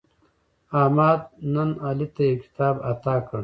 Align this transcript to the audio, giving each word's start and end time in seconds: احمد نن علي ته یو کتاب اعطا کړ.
احمد 0.81 1.19
نن 1.53 1.69
علي 1.87 2.07
ته 2.15 2.23
یو 2.29 2.37
کتاب 2.43 2.75
اعطا 2.89 3.15
کړ. 3.27 3.37